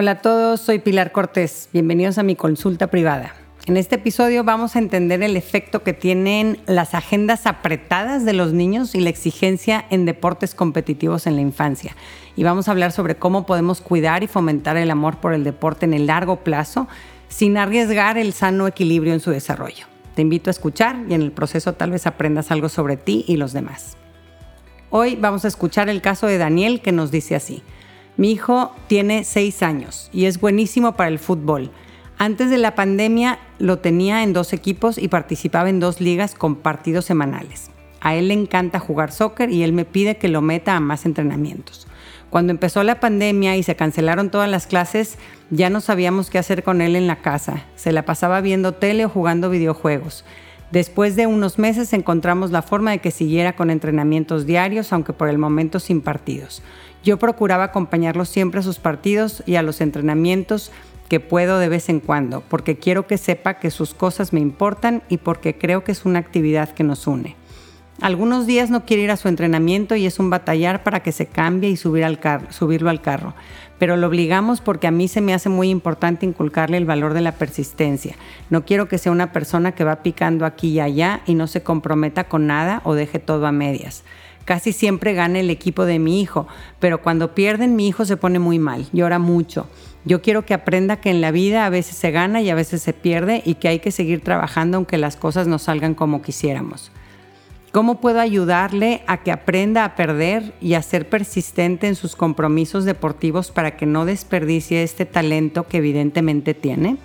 [0.00, 1.68] Hola a todos, soy Pilar Cortés.
[1.74, 3.34] Bienvenidos a mi consulta privada.
[3.66, 8.54] En este episodio vamos a entender el efecto que tienen las agendas apretadas de los
[8.54, 11.94] niños y la exigencia en deportes competitivos en la infancia.
[12.34, 15.84] Y vamos a hablar sobre cómo podemos cuidar y fomentar el amor por el deporte
[15.84, 16.88] en el largo plazo
[17.28, 19.84] sin arriesgar el sano equilibrio en su desarrollo.
[20.14, 23.36] Te invito a escuchar y en el proceso tal vez aprendas algo sobre ti y
[23.36, 23.98] los demás.
[24.88, 27.62] Hoy vamos a escuchar el caso de Daniel que nos dice así.
[28.20, 31.70] Mi hijo tiene seis años y es buenísimo para el fútbol.
[32.18, 36.56] Antes de la pandemia lo tenía en dos equipos y participaba en dos ligas con
[36.56, 37.70] partidos semanales.
[38.02, 41.06] A él le encanta jugar soccer y él me pide que lo meta a más
[41.06, 41.86] entrenamientos.
[42.28, 45.16] Cuando empezó la pandemia y se cancelaron todas las clases,
[45.48, 47.64] ya no sabíamos qué hacer con él en la casa.
[47.74, 50.26] Se la pasaba viendo tele o jugando videojuegos.
[50.70, 55.28] Después de unos meses encontramos la forma de que siguiera con entrenamientos diarios, aunque por
[55.28, 56.62] el momento sin partidos.
[57.02, 60.70] Yo procuraba acompañarlo siempre a sus partidos y a los entrenamientos
[61.08, 65.02] que puedo de vez en cuando, porque quiero que sepa que sus cosas me importan
[65.08, 67.36] y porque creo que es una actividad que nos une.
[68.00, 71.26] Algunos días no quiere ir a su entrenamiento y es un batallar para que se
[71.26, 73.34] cambie y subirlo al carro,
[73.78, 77.20] pero lo obligamos porque a mí se me hace muy importante inculcarle el valor de
[77.20, 78.14] la persistencia.
[78.48, 81.62] No quiero que sea una persona que va picando aquí y allá y no se
[81.62, 84.02] comprometa con nada o deje todo a medias.
[84.50, 86.48] Casi siempre gana el equipo de mi hijo,
[86.80, 89.68] pero cuando pierden mi hijo se pone muy mal, llora mucho.
[90.04, 92.82] Yo quiero que aprenda que en la vida a veces se gana y a veces
[92.82, 96.90] se pierde y que hay que seguir trabajando aunque las cosas no salgan como quisiéramos.
[97.70, 102.84] ¿Cómo puedo ayudarle a que aprenda a perder y a ser persistente en sus compromisos
[102.84, 106.96] deportivos para que no desperdicie este talento que evidentemente tiene?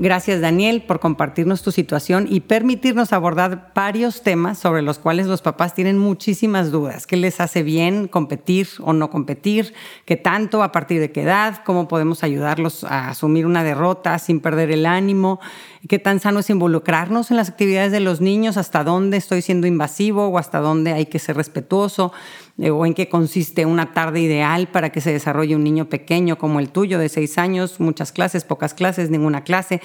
[0.00, 5.42] Gracias Daniel por compartirnos tu situación y permitirnos abordar varios temas sobre los cuales los
[5.42, 7.04] papás tienen muchísimas dudas.
[7.04, 9.74] ¿Qué les hace bien competir o no competir?
[10.04, 10.62] ¿Qué tanto?
[10.62, 11.64] ¿A partir de qué edad?
[11.64, 15.40] ¿Cómo podemos ayudarlos a asumir una derrota sin perder el ánimo?
[15.88, 18.56] ¿Qué tan sano es involucrarnos en las actividades de los niños?
[18.56, 22.12] ¿Hasta dónde estoy siendo invasivo o hasta dónde hay que ser respetuoso?
[22.60, 26.38] Eh, o en qué consiste una tarde ideal para que se desarrolle un niño pequeño
[26.38, 29.80] como el tuyo de seis años, muchas clases, pocas clases, ninguna clase.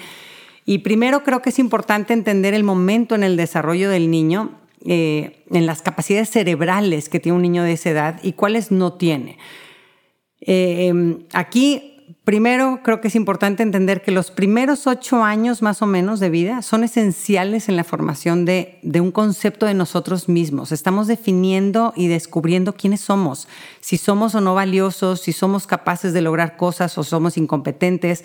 [0.66, 5.44] Y primero creo que es importante entender el momento en el desarrollo del niño, eh,
[5.50, 9.38] en las capacidades cerebrales que tiene un niño de esa edad y cuáles no tiene.
[10.40, 11.93] Eh, em, aquí
[12.24, 16.30] Primero, creo que es importante entender que los primeros ocho años más o menos de
[16.30, 20.72] vida son esenciales en la formación de, un concepto de nosotros mismos.
[20.72, 23.46] Estamos definiendo y descubriendo quiénes somos,
[23.82, 28.24] si somos o no valiosos, si somos capaces de lograr cosas o somos incompetentes.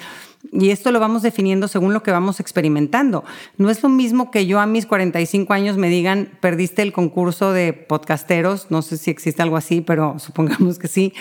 [0.51, 3.25] Y esto lo vamos definiendo según lo que vamos experimentando.
[3.57, 7.51] No es lo mismo que yo a mis 45 años me digan, perdiste el concurso
[7.51, 11.13] de podcasteros, no sé si existe algo así, pero supongamos que sí,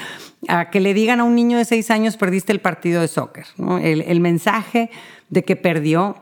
[0.46, 3.46] a que le digan a un niño de 6 años, perdiste el partido de soccer.
[3.82, 4.90] El, mensaje
[5.30, 6.16] de que perdió,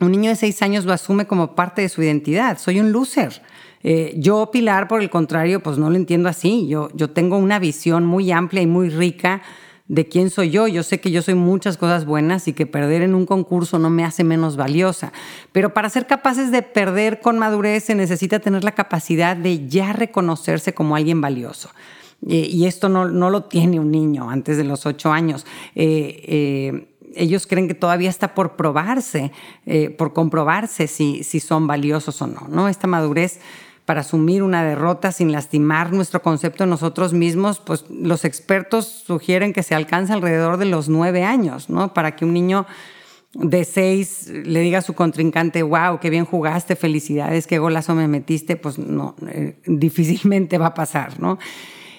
[0.00, 2.58] un niño de 6 años lo asume como parte de su identidad.
[2.58, 3.40] Soy un loser.
[3.82, 6.66] Eh, yo, Pilar, por el contrario, pues no lo entiendo así.
[6.66, 9.42] Yo, yo tengo una visión muy amplia y muy rica
[9.88, 10.66] de quién soy yo.
[10.68, 13.90] Yo sé que yo soy muchas cosas buenas y que perder en un concurso no
[13.90, 15.12] me hace menos valiosa.
[15.52, 19.92] Pero para ser capaces de perder con madurez se necesita tener la capacidad de ya
[19.92, 21.70] reconocerse como alguien valioso.
[22.28, 25.46] Eh, y esto no, lo tiene un niño antes de los ocho años.
[25.74, 29.32] Eh, eh, ellos creen que todavía está por probarse,
[29.96, 32.68] por comprobarse si, si son valiosos o no, ¿no?
[32.68, 33.40] Esta madurez
[33.86, 39.52] para asumir una derrota sin lastimar nuestro concepto de nosotros mismos, pues los expertos sugieren
[39.52, 41.94] que se alcanza alrededor de los nueve años, ¿no?
[41.94, 42.66] Para que un niño
[43.32, 48.08] de seis le diga a su contrincante, wow, qué bien jugaste, felicidades, qué golazo me
[48.08, 51.38] metiste, pues no, eh, difícilmente va a pasar, ¿no?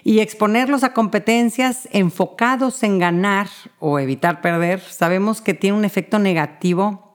[0.03, 3.47] Y exponerlos a competencias enfocados en ganar
[3.79, 7.06] o evitar perder, sabemos que tiene un efecto negativo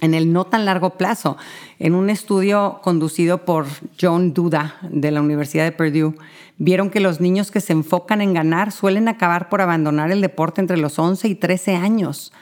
[0.00, 1.36] en el no tan largo plazo.
[1.78, 3.66] En un estudio conducido por
[4.00, 6.14] John Duda de la Universidad de Purdue,
[6.58, 10.60] vieron que los niños que se enfocan en ganar suelen acabar por abandonar el deporte
[10.60, 12.32] entre los 11 y 13 años,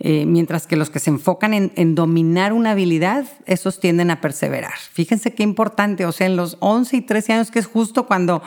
[0.00, 4.20] eh, mientras que los que se enfocan en, en, dominar una habilidad, esos tienden a
[4.20, 4.74] perseverar.
[4.92, 8.42] Fíjense qué importante, o sea, en los 11 y 13 años, que es justo cuando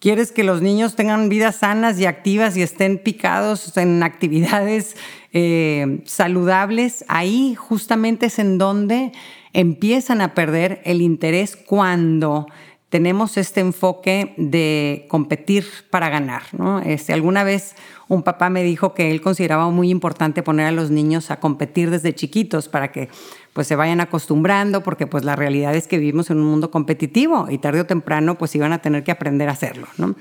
[0.00, 4.96] quieres que los niños tengan vidas sanas y activas y estén picados en actividades
[5.32, 9.12] eh, saludables, ahí justamente es en donde
[9.52, 12.46] empiezan a perder el interés cuando
[12.88, 16.42] tenemos este enfoque de competir para ganar.
[16.52, 16.80] ¿no?
[16.80, 17.74] Este, alguna vez
[18.08, 21.90] un papá me dijo que él consideraba muy importante poner a los niños a competir
[21.90, 23.08] desde chiquitos para que
[23.52, 27.46] pues se vayan acostumbrando, porque pues la realidad es que vivimos en un mundo competitivo
[27.50, 29.88] y tarde o temprano pues iban a tener que aprender a hacerlo.
[29.98, 30.14] ¿no?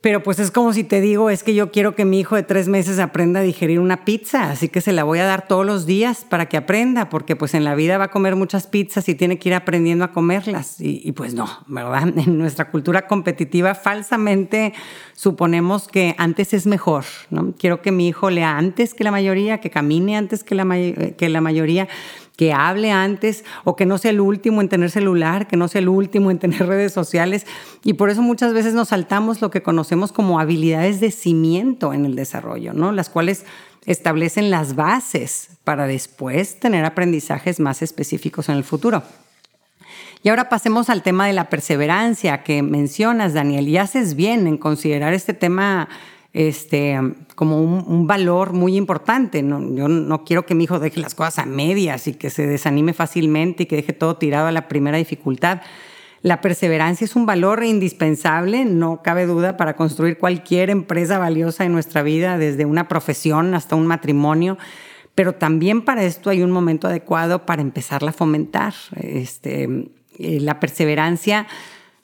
[0.00, 2.44] Pero pues es como si te digo, es que yo quiero que mi hijo de
[2.44, 5.66] tres meses aprenda a digerir una pizza, así que se la voy a dar todos
[5.66, 9.08] los días para que aprenda, porque pues en la vida va a comer muchas pizzas
[9.08, 10.76] y tiene que ir aprendiendo a comerlas.
[10.78, 12.12] Y, pues no, ¿verdad?
[12.16, 14.72] En nuestra cultura competitiva falsamente
[15.14, 17.54] suponemos que antes es mejor, ¿no?
[17.58, 20.64] Quiero que mi hijo lea antes que la mayoría, que camine antes que la,
[21.16, 21.88] que la mayoría
[22.38, 25.80] que hable antes o que no sea el último en tener celular, que no sea
[25.80, 27.44] el último en tener redes sociales.
[27.82, 32.06] Y por eso muchas veces nos saltamos lo que conocemos como habilidades de cimiento en
[32.06, 32.92] el desarrollo, ¿no?
[32.92, 33.44] Las cuales
[33.86, 39.02] establecen las bases para después tener aprendizajes más específicos en el futuro.
[40.22, 43.66] Y ahora pasemos al tema de la perseverancia que mencionas, Daniel.
[43.66, 45.88] Y haces bien en considerar este tema
[46.32, 46.98] este,
[47.34, 49.42] como un, valor muy importante.
[49.42, 52.92] yo no quiero que mi hijo deje las cosas a medias y que se desanime
[52.92, 55.62] fácilmente y que deje todo tirado a la primera dificultad.
[56.20, 61.72] La perseverancia es un valor indispensable, no cabe duda, para construir cualquier empresa valiosa en
[61.72, 64.58] nuestra vida, desde una profesión hasta un matrimonio.
[65.14, 68.74] Pero también para esto hay un momento adecuado para empezarla a fomentar.
[68.96, 71.46] Este, eh, la perseverancia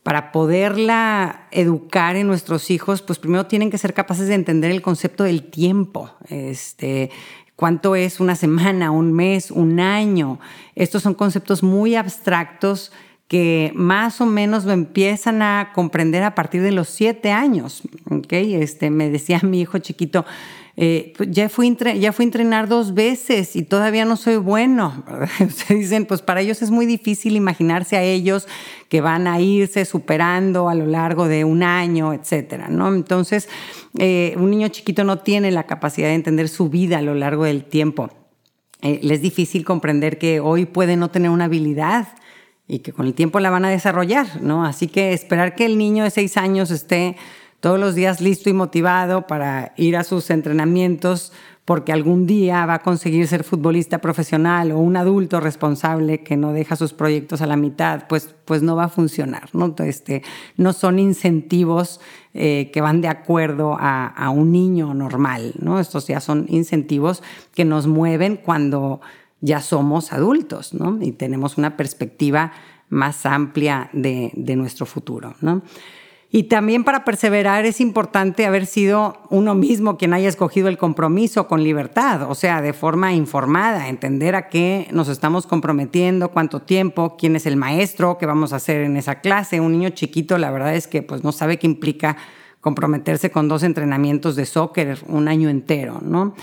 [0.05, 4.83] para poderla educar en nuestros hijos, pues primero tienen que ser capaces de entender el
[4.83, 6.13] concepto del tiempo.
[6.29, 7.11] Este,
[7.57, 10.39] cuánto es una semana, un mes, un año.
[10.75, 12.93] Estos son conceptos muy abstractos
[13.29, 17.83] que más o menos lo empiezan a comprender a partir de los siete años.
[18.11, 18.57] ¿okay?
[18.57, 20.27] Este, me decía mi hijo chiquito,
[20.77, 25.05] eh, pues ya, fui ya fui a entrenar dos veces y todavía no soy bueno.
[25.55, 28.49] Se dicen, pues para ellos es muy difícil imaginarse a ellos
[28.89, 32.93] que van a irse superando a lo largo de un año, etcétera, ¿no?
[32.93, 33.49] Entonces,
[33.99, 37.45] eh, un niño chiquito no tiene la capacidad de entender su vida a lo largo
[37.45, 38.11] del tiempo.
[38.83, 42.09] Eh, les es difícil comprender que hoy puede no tener una habilidad
[42.67, 44.65] y que con el tiempo la van a desarrollar, ¿no?
[44.65, 47.17] Así que esperar que el niño de seis años esté
[47.65, 51.33] todos los días listo y motivado para ir a sus entrenamientos
[51.65, 56.53] porque algún día va a conseguir ser futbolista profesional o un adulto responsable que no
[56.53, 59.49] deja sus proyectos a la mitad, pues, pues no va a funcionar.
[59.55, 59.75] ¿no?
[59.79, 60.23] Este,
[60.59, 62.03] no son incentivos
[62.35, 65.55] eh, que van de acuerdo a, a, un niño normal.
[65.59, 65.81] ¿no?
[65.81, 67.23] Estos ya son incentivos
[67.55, 69.01] que nos mueven cuando
[69.41, 70.99] ya somos adultos ¿no?
[71.01, 72.53] y tenemos una perspectiva
[72.91, 75.35] más amplia de, de nuestro futuro.
[75.41, 75.63] ¿no?
[76.37, 81.47] Y también para perseverar es importante haber sido uno mismo quien haya escogido el compromiso
[81.47, 87.15] con libertad, o sea, de forma informada, entender a qué nos estamos comprometiendo, cuánto tiempo,
[87.17, 89.61] quién es el maestro, qué vamos a hacer en esa clase.
[89.61, 92.17] Un niño chiquito, la verdad es que pues no sabe qué implica
[92.61, 96.35] comprometerse con dos entrenamientos de soccer un año entero, ¿no?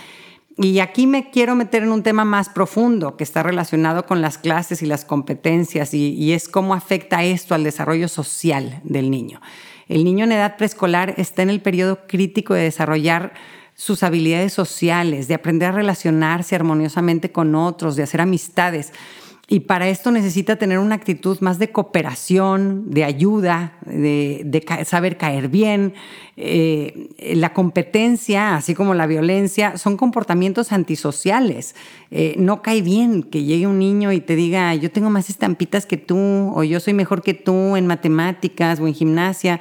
[0.55, 4.37] Y aquí me quiero meter en un tema más profundo que está relacionado con las
[4.37, 9.41] clases y las competencias y, y es cómo afecta esto al desarrollo social del niño.
[9.87, 13.33] El niño en edad preescolar está en el periodo crítico de desarrollar
[13.75, 18.93] sus habilidades sociales, de aprender a relacionarse armoniosamente con otros, de hacer amistades.
[19.47, 25.49] Y para esto necesita tener una actitud más de cooperación, de ayuda, de, saber caer
[25.49, 25.93] bien.
[26.37, 31.75] Eh, la competencia, así como la violencia, son comportamientos antisociales.
[32.11, 35.85] Eh, no cae bien que llegue un niño y te diga, yo tengo más estampitas
[35.85, 36.17] que tú,
[36.55, 39.59] o yo soy mejor que tú en matemáticas o en gimnasia.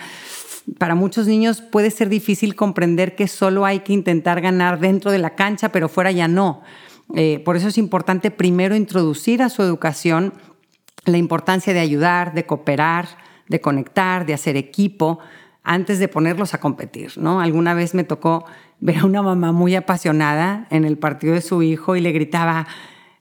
[0.78, 5.18] Para muchos niños puede ser difícil comprender que solo hay que intentar ganar dentro de
[5.18, 6.62] la cancha, pero fuera ya no.
[7.14, 10.32] Eh, por eso es importante primero introducir a su educación
[11.04, 13.08] la importancia de ayudar, de cooperar,
[13.48, 15.18] de conectar, de hacer equipo,
[15.62, 17.12] antes de ponerlos a competir.
[17.16, 17.40] ¿no?
[17.40, 18.44] Alguna vez me tocó
[18.80, 22.66] ver a una mamá muy apasionada en el partido de su hijo y le gritaba,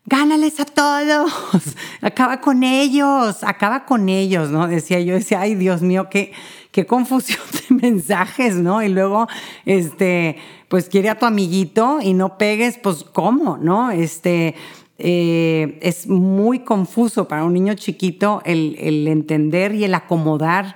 [0.05, 1.31] gánales a todos,
[2.01, 4.67] acaba con ellos, acaba con ellos, ¿no?
[4.67, 6.31] Decía yo, decía, ay Dios mío, qué,
[6.71, 7.39] qué confusión
[7.69, 8.81] de mensajes, ¿no?
[8.81, 9.27] Y luego,
[9.65, 10.37] este,
[10.67, 13.57] pues quiere a tu amiguito y no pegues, pues ¿cómo?
[13.57, 13.91] ¿No?
[13.91, 14.55] Este,
[14.97, 20.75] eh, es muy confuso para un niño chiquito el, el, entender y el acomodar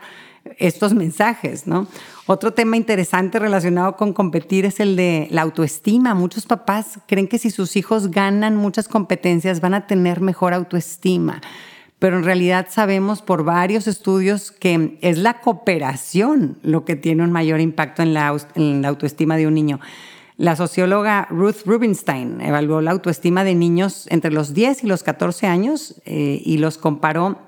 [0.59, 1.87] estos mensajes, ¿no?
[2.25, 6.13] Otro tema interesante relacionado con competir es el de la autoestima.
[6.13, 11.41] Muchos papás creen que si sus hijos ganan muchas competencias van a tener mejor autoestima
[12.03, 17.31] pero en realidad sabemos por varios estudios que es la cooperación lo que tiene un
[17.31, 19.79] mayor impacto en la, autoestima de un niño.
[20.35, 25.47] La socióloga Ruth Rubinstein evaluó la autoestima de niños entre los 10 y los 14
[25.47, 27.39] años eh, y los comparó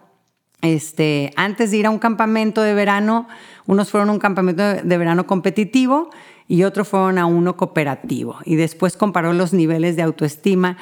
[0.62, 3.27] este, antes de ir a un campamento de verano,
[3.65, 6.09] unos fueron a un campamento de verano competitivo
[6.47, 8.38] y otros fueron a uno cooperativo.
[8.45, 10.77] Y después comparó los niveles de autoestima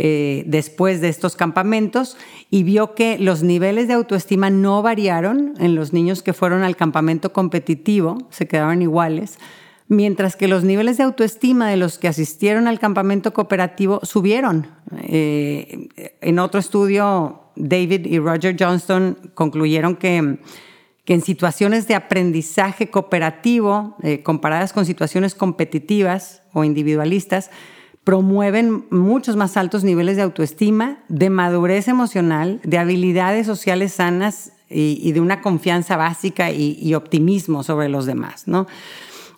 [0.00, 2.16] eh, después de estos campamentos
[2.50, 6.76] y vio que los niveles de autoestima no variaron en los niños que fueron al
[6.76, 9.40] campamento competitivo, se quedaban iguales,
[9.88, 14.68] mientras que los niveles de autoestima de los que asistieron al campamento cooperativo subieron.
[15.02, 15.88] Eh,
[16.20, 20.38] en otro estudio, David y Roger Johnston concluyeron que,
[21.04, 27.50] que en situaciones de aprendizaje cooperativo, eh, comparadas con situaciones competitivas o individualistas,
[28.04, 35.12] promueven muchos más altos niveles de autoestima, de madurez emocional, de habilidades sociales sanas y,
[35.12, 38.66] de una confianza básica y, optimismo sobre los demás, ¿no?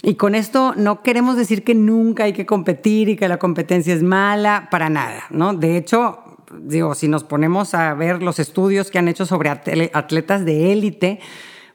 [0.03, 3.93] Y con esto no queremos decir que nunca hay que competir y que la competencia
[3.93, 5.53] es mala, para nada, ¿no?
[5.53, 6.21] De hecho,
[6.59, 11.21] digo, si nos ponemos a ver los estudios que han hecho sobre atletas de élite,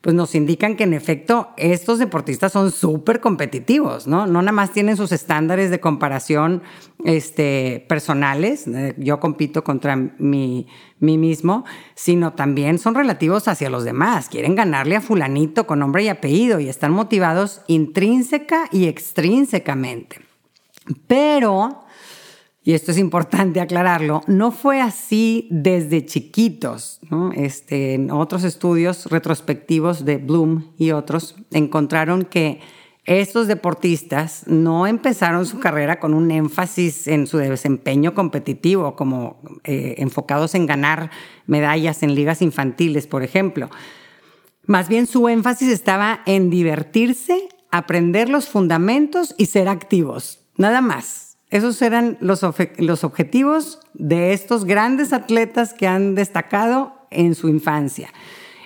[0.06, 4.28] pues nos indican que en efecto estos deportistas son súper competitivos, ¿no?
[4.28, 6.62] No nada más tienen sus estándares de comparación
[7.04, 10.68] este, personales, eh, yo compito contra mí,
[11.00, 11.66] mí mismo,
[11.96, 16.60] sino también son relativos hacia los demás, quieren ganarle a fulanito con nombre y apellido
[16.60, 20.22] y están motivados intrínseca y extrínsecamente.
[21.08, 21.85] Pero
[22.68, 27.00] y esto es importante aclararlo, no fue así desde chiquitos.
[27.36, 32.62] Este, en otros estudios retrospectivos de Bloom y otros encontraron que
[33.06, 39.94] estos deportistas no empezaron su carrera con un énfasis en su desempeño competitivo, como eh,
[40.00, 41.12] enfocados en ganar
[41.46, 43.70] medallas en ligas infantiles, por ejemplo.
[44.66, 50.40] Más bien su énfasis estaba en divertirse, aprender los fundamentos y ser activos.
[50.58, 51.25] Nada más.
[51.56, 58.10] Esos eran los, objetivos de estos grandes atletas que han destacado en su infancia.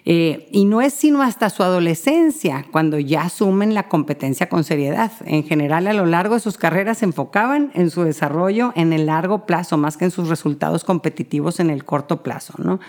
[0.06, 5.12] Eh, y no es sino hasta su adolescencia cuando ya asumen la competencia con seriedad.
[5.26, 9.06] En general, a lo largo de sus carreras se enfocaban en su desarrollo en el
[9.06, 12.56] largo plazo, más que en sus resultados competitivos en el corto plazo.
[12.58, 12.80] ¿no?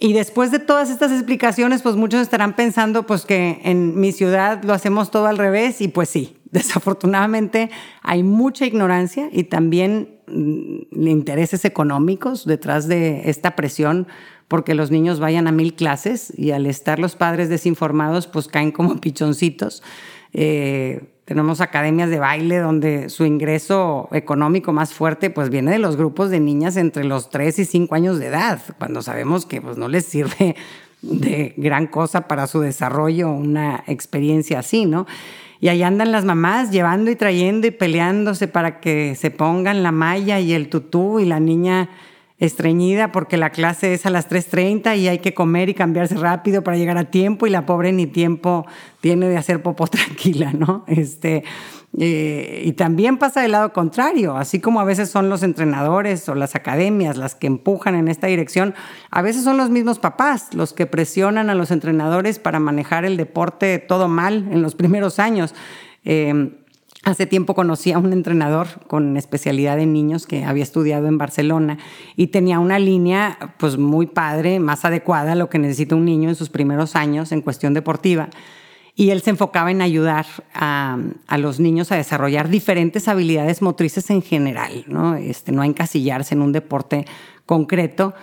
[0.00, 4.64] Y después de todas estas explicaciones, pues muchos estarán pensando pues que en mi ciudad
[4.64, 7.70] lo hacemos todo al revés y pues sí, desafortunadamente
[8.02, 14.06] hay mucha ignorancia y también mm, intereses económicos detrás de esta presión
[14.46, 18.70] porque los niños vayan a mil clases y al estar los padres desinformados pues caen
[18.70, 19.82] como pichoncitos.
[20.34, 25.96] Eh, tenemos academias de baile donde su ingreso económico más fuerte pues viene de los
[25.96, 29.78] grupos de niñas entre los 3 y 5 años de edad, cuando sabemos que pues
[29.78, 30.56] no les sirve
[31.00, 35.06] de gran cosa para su desarrollo una experiencia así, ¿no?
[35.62, 39.92] Y ahí andan las mamás llevando y trayendo y peleándose para que se pongan la
[39.92, 41.88] malla y el tutú y la niña
[42.40, 46.64] estreñida porque la clase es a las 3.30 y hay que comer y cambiarse rápido
[46.64, 48.66] para llegar a tiempo y la pobre ni tiempo
[49.00, 50.82] tiene de hacer popo tranquila, ¿no?
[50.88, 51.44] Este,
[51.98, 56.34] eh, y también pasa del lado contrario, así como a veces son los entrenadores o
[56.34, 58.74] las academias las que empujan en esta dirección,
[59.10, 63.16] a veces son los mismos papás los que presionan a los entrenadores para manejar el
[63.16, 65.54] deporte todo mal en los primeros años.
[66.04, 66.52] Eh,
[67.04, 71.78] Hace tiempo conocí a un entrenador con especialidad en niños que había estudiado en Barcelona
[72.14, 76.28] y tenía una línea pues muy padre, más adecuada a lo que necesita un niño
[76.28, 78.28] en sus primeros años en cuestión deportiva.
[78.94, 80.98] Y él se enfocaba en ayudar a,
[81.38, 85.14] los niños a desarrollar diferentes habilidades motrices en general, ¿no?
[85.14, 87.06] Este, no a encasillarse en un deporte
[87.46, 88.14] concreto,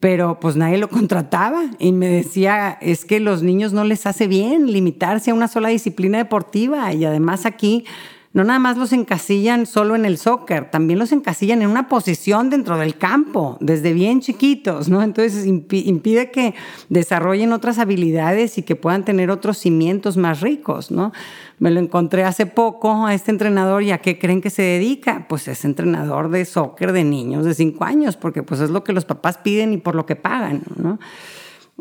[0.00, 4.26] pero pues nadie lo contrataba y me decía, es que los niños no les hace
[4.26, 7.84] bien limitarse a una sola disciplina deportiva y además aquí
[8.32, 12.50] no nada más los encasillan solo en el soccer, también los encasillan en una posición
[12.50, 15.02] dentro del campo, desde bien chiquitos, ¿no?
[15.02, 16.54] Entonces impide que
[16.90, 21.12] desarrollen otras habilidades y que puedan tener otros cimientos más ricos, ¿no?
[21.58, 25.26] Me lo encontré hace poco a este entrenador y a qué creen que se dedica?
[25.28, 28.92] Pues es entrenador de soccer de niños de cinco años, porque pues es lo que
[28.92, 30.98] los papás piden y por lo que pagan, ¿no?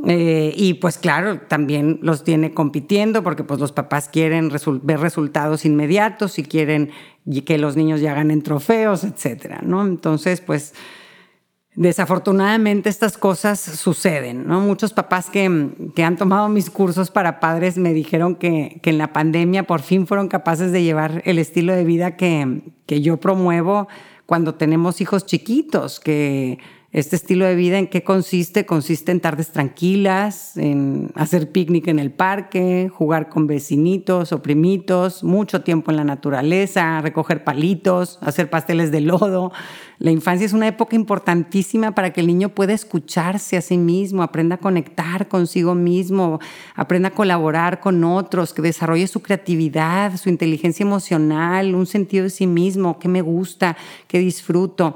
[0.06, 4.52] Eh, y pues claro, también los tiene compitiendo porque pues los papás quieren
[4.84, 6.92] ver resultados inmediatos y quieren
[7.46, 9.86] que los niños ya ganen trofeos, etcétera, ¿no?
[9.86, 10.76] Entonces, pues
[11.74, 14.62] desafortunadamente estas cosas suceden, ¿no?
[14.62, 19.00] Muchos papás que, que han tomado mis cursos para padres me dijeron que, que, en
[19.00, 23.18] la pandemia por fin fueron capaces de llevar el estilo de vida que, que yo
[23.18, 23.88] promuevo
[24.28, 26.60] cuando tenemos hijos chiquitos, que
[26.94, 28.66] Este estilo de vida, ¿en qué consiste?
[28.66, 35.22] Consiste en tardes tranquilas, en hacer picnic en el parque, jugar con vecinitos o primitos,
[35.22, 39.52] mucho tiempo en la naturaleza, recoger palitos, hacer pasteles de lodo.
[40.00, 44.24] La infancia es una época importantísima para que el niño pueda escucharse a sí mismo,
[44.24, 46.40] aprenda a conectar consigo mismo,
[46.74, 52.30] aprenda a colaborar con otros, que desarrolle su creatividad, su inteligencia emocional, un sentido de
[52.30, 53.76] sí mismo, que me gusta,
[54.08, 54.96] que disfruto.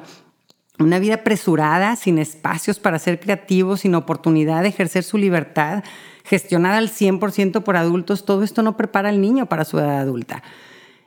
[0.84, 5.84] Una vida apresurada, sin espacios para ser creativos, sin oportunidad de ejercer su libertad,
[6.24, 10.44] gestionada al 100% por adultos, todo esto no prepara al niño para su edad adulta.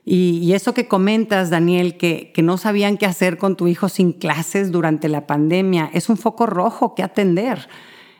[0.06, 4.70] Y, eso que comentas, Daniel, que, no sabían qué hacer con tu hijo sin clases
[4.70, 7.68] durante la pandemia, es un foco rojo que atender.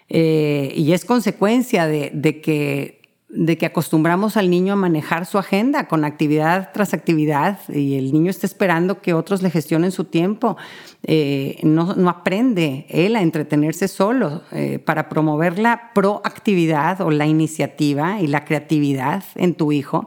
[0.08, 3.03] Eh, y es consecuencia de que
[3.34, 8.12] de que acostumbramos al niño a manejar su agenda con actividad tras actividad y el
[8.12, 10.56] niño está esperando que otros le gestionen su tiempo.
[11.02, 14.42] Eh, no, aprende él a entretenerse solo.
[14.52, 20.06] Eh, para promover la proactividad o la iniciativa y la creatividad en tu hijo,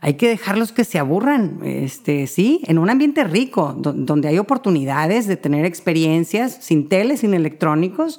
[0.00, 5.26] hay que dejarlos que se aburran, este, sí, en un ambiente rico, donde hay oportunidades
[5.26, 8.18] de tener experiencias sin tele, sin electrónicos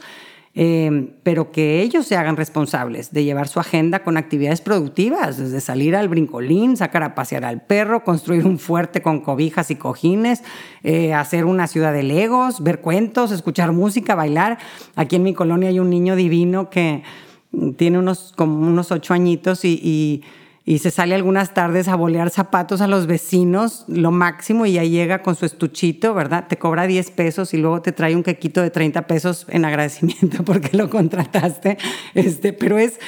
[0.53, 5.61] Em, pero que ellos se hagan responsables de llevar su agenda con actividades productivas, desde
[5.61, 10.43] salir al brincolín, sacar a pasear al perro, construir un fuerte con cobijas y cojines,
[10.83, 14.57] eh, hacer una ciudad de legos, ver cuentos, escuchar música, bailar.
[14.97, 17.03] Aquí en mi colonia hay un niño divino que
[17.77, 20.23] tiene unos como unos ocho añitos y y
[20.77, 25.23] se sale algunas tardes a bolear zapatos a los vecinos, lo máximo, y ya llega
[25.23, 26.45] con su estuchito, ¿verdad?
[26.47, 30.43] Te cobra 10 pesos y luego te trae un quequito de 30 pesos en agradecimiento
[30.45, 31.77] porque lo contrataste.
[32.13, 32.99] Este, pero es,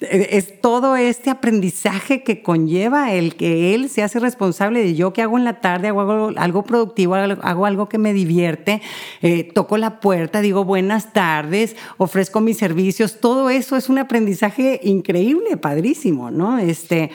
[0.00, 5.20] es todo este aprendizaje que conlleva el que él se hace responsable de yo que
[5.20, 8.80] hago en la tarde, hago algo, productivo, hago algo que me divierte,
[9.20, 14.80] eh, toco la puerta, digo buenas tardes, ofrezco mis servicios, todo eso es un aprendizaje
[14.82, 16.58] increíble, padrísimo, ¿no?
[16.58, 17.10] Este,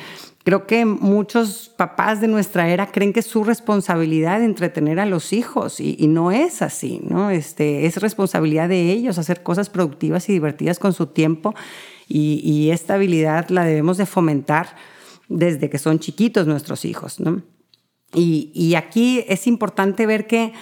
[0.46, 5.34] Creo que muchos papás de nuestra era creen que es su responsabilidad entretener a los
[5.34, 7.32] hijos y, no es así, ¿no?
[7.32, 11.56] Este, es responsabilidad de ellos hacer cosas productivas y divertidas con su tiempo
[12.07, 14.75] y, esta habilidad la debemos de fomentar
[15.27, 17.41] desde que son chiquitos nuestros hijos, ¿no?
[18.13, 20.53] Y, aquí es importante ver que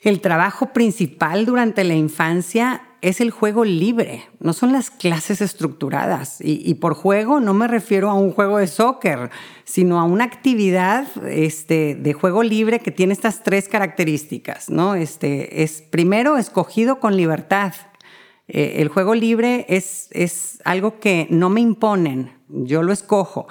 [0.00, 6.38] el trabajo principal durante la infancia es el juego libre, no son las clases estructuradas.
[6.40, 9.30] Y, por juego no me refiero a un juego de soccer,
[9.64, 14.70] sino a una actividad este, de juego libre que tiene estas tres características.
[14.70, 14.94] ¿no?
[14.94, 17.74] Este, es primero escogido con libertad.
[18.48, 23.46] Eh, el juego libre es, es algo que no me imponen, yo lo escojo.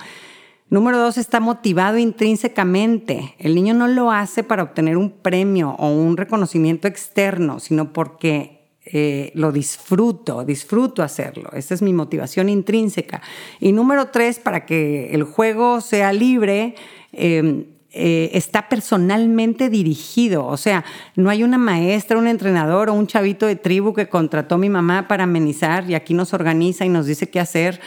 [0.70, 3.36] Número dos, está motivado intrínsecamente.
[3.38, 8.56] El niño no lo hace para obtener un premio o un reconocimiento externo, sino porque
[8.88, 11.50] eh, lo disfruto, disfruto hacerlo.
[11.54, 13.22] Esa es mi motivación intrínseca.
[13.60, 16.76] Y número tres, para que el juego sea libre,
[17.12, 17.66] em,
[17.98, 20.46] eh, está personalmente dirigido.
[20.46, 20.84] O sea,
[21.16, 25.08] no hay una maestra, un entrenador o un chavito de tribu que contrató mi mamá
[25.08, 27.80] para amenizar y aquí nos organiza y nos dice qué hacer.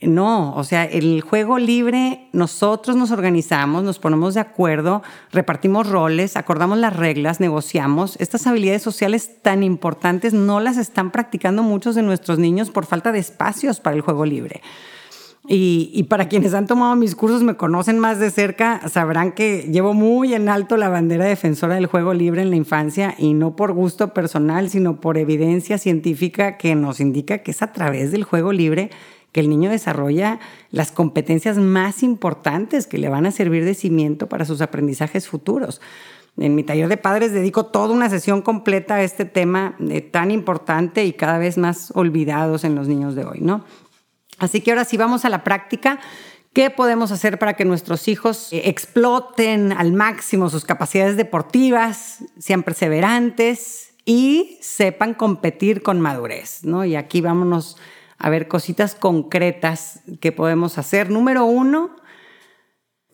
[0.00, 6.38] No, o sea, el juego libre, nosotros nos organizamos, nos ponemos de acuerdo, repartimos roles,
[6.38, 8.16] acordamos las reglas, negociamos.
[8.18, 13.12] Estas habilidades sociales tan importantes no las están practicando muchos de nuestros niños por falta
[13.12, 14.62] de espacios para el juego libre.
[15.48, 19.94] Y, para quienes han tomado mis cursos, me conocen más de cerca, sabrán que llevo
[19.94, 23.72] muy en alto la bandera defensora del juego libre en la infancia y no por
[23.72, 28.52] gusto personal, sino por evidencia científica que nos indica que es a través del juego
[28.52, 28.90] libre
[29.32, 34.28] que el niño desarrolla las competencias más importantes que le van a servir de cimiento
[34.28, 35.80] para sus aprendizajes futuros.
[36.36, 40.30] En mi taller de padres dedico toda una sesión completa a este tema eh, tan
[40.30, 43.64] importante y cada vez más olvidados en los niños de hoy, ¿no?
[44.40, 46.00] Así que ahora sí vamos a la práctica.
[46.52, 52.64] ¿Qué podemos hacer para que nuestros hijos eh, exploten al máximo sus capacidades deportivas, sean
[52.64, 56.64] perseverantes y sepan competir con madurez?
[56.64, 56.84] ¿no?
[56.84, 57.76] Y aquí vámonos
[58.18, 61.10] a ver cositas concretas que podemos hacer.
[61.10, 61.96] Número uno,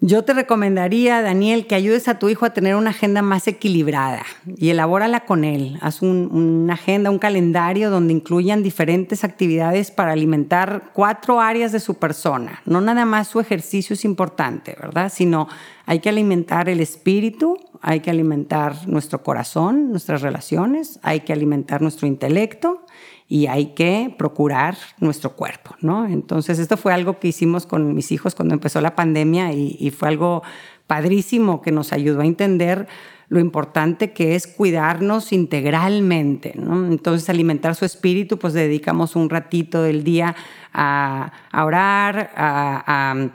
[0.01, 4.27] yo te recomendaría, Daniel, que ayudes a tu hijo a tener una agenda más equilibrada
[4.45, 5.79] y elabórala con él.
[5.81, 11.95] Haz una agenda, un calendario donde incluyan diferentes actividades para alimentar cuatro áreas de su
[11.95, 12.61] persona.
[12.67, 15.11] No nada más su ejercicio es importante, ¿verdad?
[15.11, 15.49] Sino
[15.87, 21.81] hay que alimentar el espíritu, hay que alimentar nuestro corazón, nuestras relaciones, hay que alimentar
[21.81, 22.85] nuestro intelecto
[23.29, 26.07] y hay que procurar nuestro cuerpo, ¿no?
[26.07, 30.09] Entonces, esto fue algo que hicimos con mis hijos cuando empezó la pandemia y, fue
[30.09, 30.43] algo
[30.87, 32.87] padrísimo que nos ayudó a entender
[33.29, 36.53] lo importante que es cuidarnos integralmente.
[36.57, 40.37] Entonces, alimentar su espíritu, pues dedicamos un ratito del día
[40.73, 43.31] a, orar, a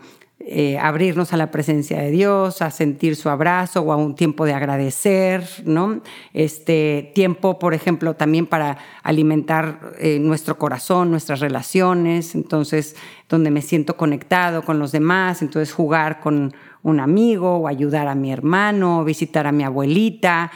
[0.48, 4.46] eh, abrirnos a la presencia de Dios, a sentir su abrazo o a un tiempo
[4.46, 6.02] de agradecer, ¿no?
[6.34, 12.96] Este tiempo, por ejemplo, también para alimentar eh, nuestro corazón, nuestras relaciones, entonces,
[13.30, 18.16] donde me siento conectado con los demás, entonces jugar con un amigo o ayudar a
[18.16, 20.52] mi hermano, visitar a mi abuelita,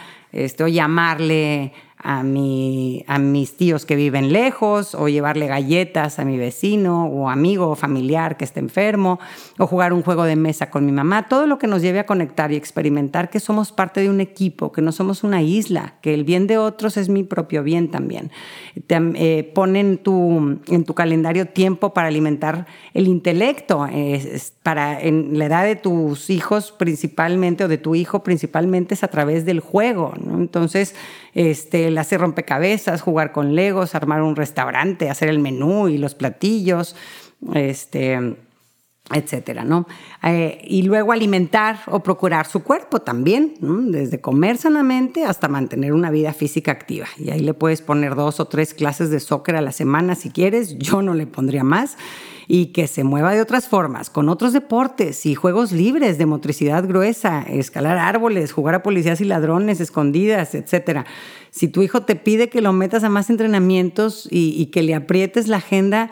[0.60, 1.72] o llamarle
[2.06, 7.30] a, mi, a mis tíos que viven lejos o llevarle galletas a mi vecino o
[7.30, 9.20] amigo o familiar que esté enfermo
[9.58, 12.06] o jugar un juego de mesa con mi mamá, todo lo que nos lleve a
[12.06, 16.14] conectar y experimentar que somos parte de un equipo, que no somos una isla, que
[16.14, 18.32] el bien de otros es mi propio bien también.
[18.86, 23.88] Te, eh, en tu, en tu calendario tiempo para alimentar el intelecto,
[24.62, 29.08] para en la edad de tus hijos principalmente o de tu hijo principalmente es a
[29.08, 30.94] través del juego, Entonces,
[31.36, 36.16] este, el hacer rompecabezas, jugar con legos, armar un restaurante, hacer el menú y los
[36.16, 36.96] platillos,
[37.54, 38.38] este,
[39.12, 39.86] etcétera, ¿no?
[40.24, 43.54] Eh, y luego alimentar o procurar su cuerpo también,
[43.92, 47.06] desde comer sanamente hasta mantener una vida física activa.
[47.18, 50.32] Y ahí le puedes poner dos o tres clases de soccer a la semana si
[50.32, 51.98] quieres, yo no le pondría más
[52.48, 56.88] y que se mueva de otras formas, con otros deportes y juegos libres de motricidad
[56.88, 61.06] gruesa, escalar árboles, jugar a policías y ladrones, escondidas, etc.
[61.50, 65.48] Si tu hijo te pide que lo metas a más entrenamientos y, que le aprietes
[65.48, 66.10] la agenda,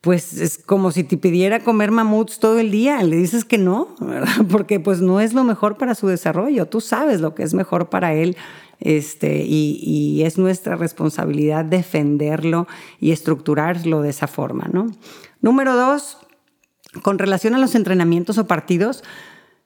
[0.00, 3.94] pues es como si te pidiera comer mamuts todo el día, le dices que no,
[4.50, 7.88] porque pues no es lo mejor para su desarrollo, tú sabes lo que es mejor
[7.88, 8.36] para él
[8.84, 12.66] este, y, es nuestra responsabilidad defenderlo
[13.00, 14.86] y estructurarlo de esa forma, ¿no?
[15.40, 16.18] Número dos,
[17.02, 19.02] con relación a los entrenamientos o partidos,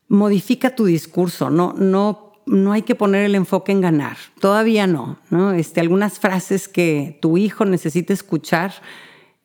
[0.09, 5.19] modifica tu discurso, no, no, no hay que poner el enfoque en ganar, todavía no,
[5.31, 5.53] ¿no?
[5.53, 8.75] Este, algunas frases que tu hijo necesita escuchar,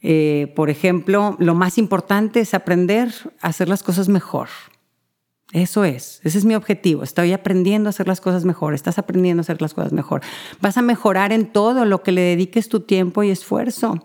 [0.01, 4.49] eh, por ejemplo, lo más importante es aprender a hacer las cosas mejor.
[5.53, 7.03] Eso es, ese es mi objetivo.
[7.03, 10.21] Estoy aprendiendo a hacer las cosas mejor, estás aprendiendo a hacer las cosas mejor.
[10.61, 14.01] Vas a mejorar en todo lo que le dediques tu tiempo y esfuerzo.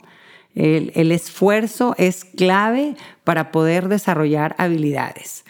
[0.57, 5.45] El, esfuerzo es clave para poder desarrollar habilidades.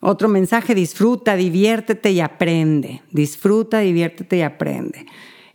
[0.00, 3.00] Otro mensaje, disfruta, diviértete y aprende.
[3.12, 5.06] Disfruta, diviértete y aprende.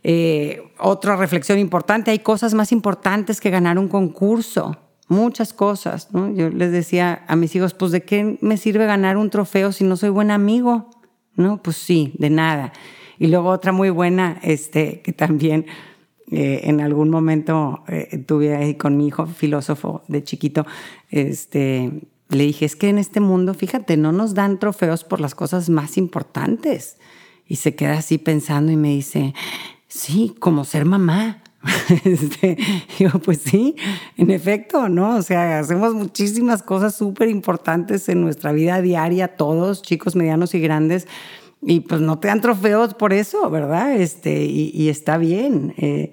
[0.02, 4.76] Eh, otra reflexión importante, hay cosas más importantes que ganar un concurso.
[5.08, 6.08] Muchas cosas.
[6.12, 9.84] Yo les decía a mis hijos, pues ¿de qué me sirve ganar un trofeo si
[9.84, 10.90] no soy buen amigo?
[11.36, 12.72] No, pues sí, de nada.
[13.18, 15.66] Y luego otra muy buena, este, que también
[16.30, 20.66] eh, en algún momento eh, tuve ahí con mi hijo filósofo de chiquito,
[21.10, 25.34] este, le dije, es que en este mundo, fíjate, no nos dan trofeos por las
[25.34, 26.98] cosas más importantes.
[27.46, 29.34] Y se queda así pensando y me dice,
[29.86, 31.42] sí, como ser mamá.
[32.04, 32.56] Este,
[32.98, 33.76] digo, pues sí,
[34.16, 35.16] en efecto, ¿no?
[35.16, 40.60] O sea, hacemos muchísimas cosas súper importantes en nuestra vida diaria, todos, chicos, medianos y
[40.60, 41.06] grandes,
[41.62, 43.96] y pues no te dan trofeos por eso, ¿verdad?
[43.96, 45.74] Este, y, está bien.
[45.78, 46.12] Eh.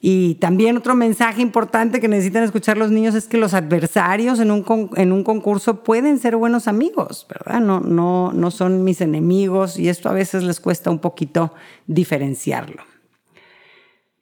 [0.00, 4.50] y también otro mensaje importante que necesitan escuchar los niños es que los adversarios en
[4.50, 7.60] un, en un concurso pueden ser buenos amigos, ¿verdad?
[7.60, 11.52] No, no, no son mis enemigos y esto a veces les cuesta un poquito
[11.86, 12.95] diferenciarlo.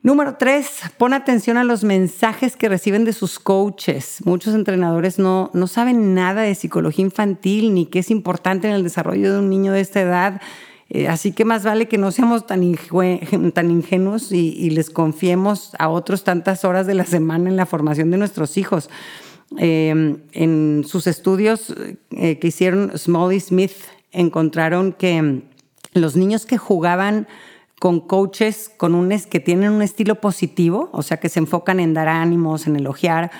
[0.04, 4.18] Número tres, pon atención a los mensajes que reciben de sus coaches.
[4.26, 8.82] Muchos entrenadores no, no saben nada de psicología infantil ni qué es importante en el
[8.82, 10.42] desarrollo de un niño de esta edad.
[10.90, 12.60] Eh, así que más vale que no seamos tan,
[13.54, 18.10] tan ingenuos y, les confiemos a otros tantas horas de la semana en la formación
[18.10, 18.90] de nuestros hijos.
[19.56, 21.74] Em, en sus estudios
[22.10, 23.72] eh, que hicieron Small y Smith
[24.12, 25.44] encontraron que
[25.94, 27.26] los niños que jugaban
[27.84, 31.92] con coaches con un, que tienen un estilo positivo, o sea, que se enfocan en
[31.92, 33.30] dar ánimos, en elogiar,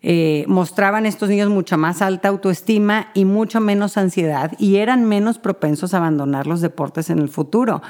[0.00, 5.38] eh, mostraban estos niños mucha más alta autoestima y mucho menos ansiedad y eran menos
[5.38, 7.82] propensos a abandonar los deportes en el futuro.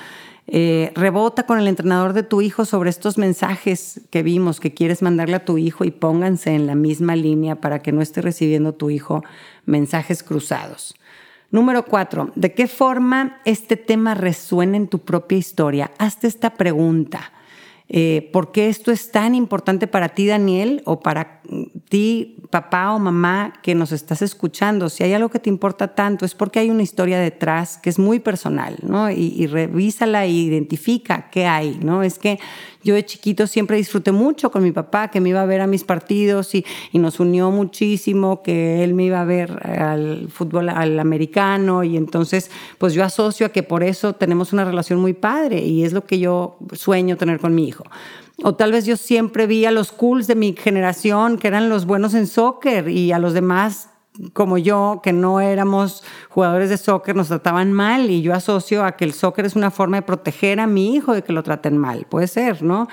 [0.48, 5.02] Eh, rebota con el entrenador de tu hijo sobre estos mensajes que vimos que quieres
[5.02, 8.72] mandarle a tu hijo y pónganse en la misma línea para que no esté recibiendo
[8.74, 9.22] tu hijo
[9.64, 10.96] mensajes cruzados.
[11.50, 15.90] Número cuatro, ¿de qué forma este tema resuena en tu propia historia?
[15.98, 17.32] Hazte esta pregunta.
[17.88, 21.42] Eh, ¿Por qué esto es tan importante para ti, Daniel, o para
[21.90, 26.24] ti, papá o mamá que nos estás escuchando, si hay algo que te importa tanto,
[26.24, 29.10] es porque hay una historia detrás que es muy personal, ¿no?
[29.10, 32.04] Y, y revísala e identifica qué hay, ¿no?
[32.04, 32.38] Es que
[32.84, 35.66] yo de chiquito siempre disfruté mucho con mi papá, que me iba a ver a
[35.66, 40.68] mis partidos y, y nos unió muchísimo, que él me iba a ver al fútbol,
[40.68, 45.12] al americano, y entonces, pues yo asocio a que por eso tenemos una relación muy
[45.12, 47.84] padre y es lo que yo sueño tener con mi hijo.
[48.42, 51.84] O tal vez yo siempre vi a los cools de mi generación que eran los
[51.86, 53.90] buenos en soccer y a los demás
[54.32, 58.92] como yo, que no éramos jugadores de soccer, nos trataban mal y yo asocio a
[58.92, 61.78] que el soccer es una forma de proteger a mi hijo de que lo traten
[61.78, 62.06] mal.
[62.08, 62.88] Puede ser, ¿no?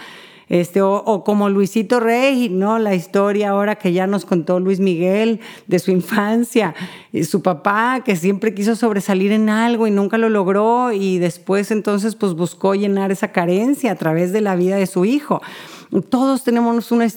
[0.49, 2.79] Este, o, como Luisito Rey, ¿no?
[2.79, 6.73] La historia ahora que ya nos contó Luis Miguel de su infancia,
[7.11, 11.71] y su papá que siempre quiso sobresalir en algo y nunca lo logró y después
[11.71, 15.41] entonces pues buscó llenar esa carencia a través de la vida de su hijo.
[16.09, 17.07] Todos tenemos una,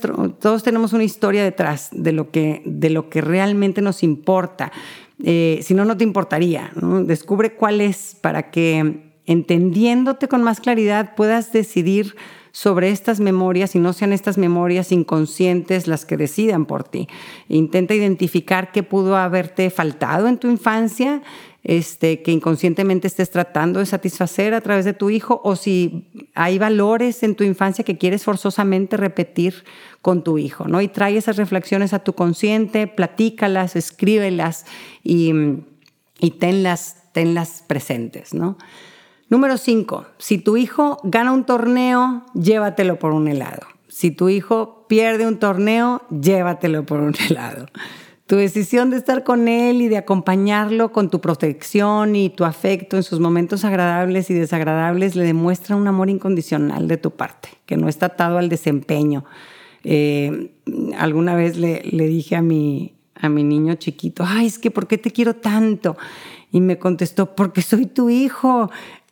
[0.41, 4.73] todos tenemos una historia detrás de lo que, de lo que realmente nos importa.
[5.23, 6.73] Eh, si no, no te importaría.
[7.05, 12.17] Descubre cuál es para que entendiéndote con más claridad puedas decidir
[12.53, 17.09] sobre estas memorias y no sean estas memorias inconscientes las que decidan por ti.
[17.49, 21.23] Intenta identificar qué pudo haberte faltado en tu infancia,
[21.63, 26.59] este, que inconscientemente estés tratando de satisfacer a través de tu hijo, o si hay
[26.59, 29.65] valores en tu infancia que quieres forzosamente repetir
[30.01, 30.81] con tu hijo, ¿no?
[30.81, 34.65] Y trae esas reflexiones a tu consciente, platícalas, escríbelas
[35.05, 35.33] y,
[36.19, 38.57] y tenlas, tenlas presentes, ¿no?
[39.31, 40.07] Número 5.
[40.19, 43.61] Si tu hijo gana un torneo, llévatelo por un helado.
[43.87, 47.67] Si tu hijo pierde un torneo, llévatelo por un helado.
[48.27, 52.97] Tu decisión de estar con él y de acompañarlo con tu protección y tu afecto
[52.97, 57.77] en sus momentos agradables y desagradables le demuestra un amor incondicional de tu parte, que
[57.77, 59.25] no está atado al desempeño.
[59.85, 60.55] Eh,
[60.99, 64.87] alguna vez le, le dije a mi, a mi niño chiquito, ay, es que ¿por
[64.87, 65.97] qué te quiero tanto?
[66.53, 68.71] Y me contestó, porque soy tu hijo.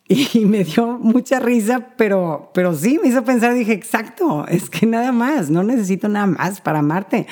[0.33, 4.85] Y me dio mucha risa, pero, pero sí, me hizo pensar, dije, exacto, es que
[4.85, 7.27] nada más, no necesito nada más para amarte.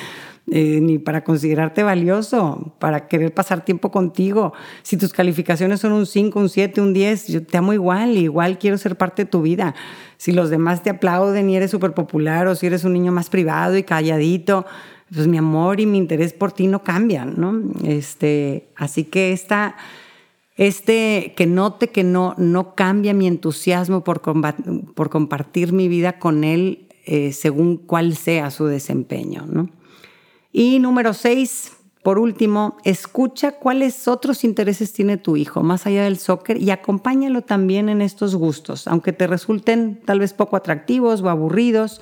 [0.50, 4.54] Eh, ni para considerarte valioso, para querer pasar tiempo contigo.
[4.82, 8.58] Si tus calificaciones son un 5, un 7, un 10, yo te amo igual, igual
[8.58, 9.76] quiero ser parte de tu vida.
[10.16, 13.30] Si los demás te aplauden y eres súper popular o si eres un niño más
[13.30, 14.66] privado y calladito,
[15.14, 17.62] pues mi amor y mi interés por ti no cambian, ¿no?
[17.84, 19.76] Este, así que esta
[20.58, 26.44] este que note que no, no cambia mi entusiasmo por, por compartir mi vida con
[26.44, 29.46] él eh, según cuál sea su desempeño.
[29.48, 29.70] ¿no?
[30.52, 31.72] Y número seis,
[32.04, 37.44] por último, escucha cuáles otros intereses tiene tu hijo más allá del soccer y acompáñalo
[37.44, 42.02] también en estos gustos, aunque te resulten tal vez poco atractivos o aburridos.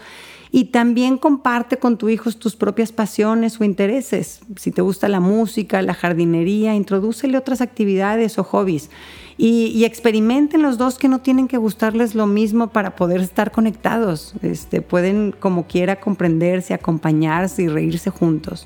[0.56, 4.39] Y también comparte con tu hijo tus propias pasiones o intereses.
[4.56, 8.89] Si te gusta la música, la jardinería, introdúcele otras actividades o hobbies.
[9.38, 14.34] Y, experimenten los dos que no tienen que gustarles lo mismo para poder estar conectados.
[14.44, 18.65] Este, pueden como quiera comprenderse, acompañarse y reírse juntos.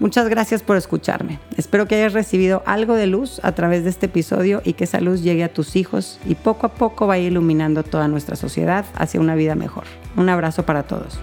[0.00, 1.38] Muchas gracias por escucharme.
[1.58, 4.98] Espero que hayas recibido algo de luz a través de este episodio y que esa
[4.98, 9.20] luz llegue a tus hijos y poco a poco vaya iluminando toda nuestra sociedad hacia
[9.20, 9.84] una vida mejor.
[10.16, 11.20] Un abrazo para todos.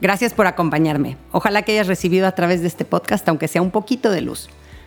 [0.00, 1.16] Gracias por acompañarme.
[1.30, 4.50] Ojalá que hayas recibido a través de este podcast, aunque sea un poquito de luz.